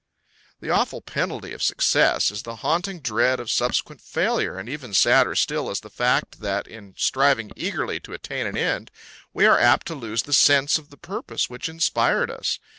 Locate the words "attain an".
8.13-8.57